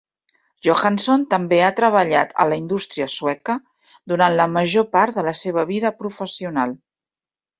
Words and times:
Johansson 0.67 1.25
també 1.33 1.59
ha 1.65 1.73
treballat 1.79 2.33
a 2.43 2.47
la 2.53 2.57
indústria 2.61 3.07
sueca 3.17 3.57
durant 4.13 4.35
la 4.41 4.49
major 4.55 4.89
part 4.97 5.19
de 5.19 5.27
la 5.31 5.35
seva 5.43 5.67
vida 5.75 5.95
professional. 6.03 6.77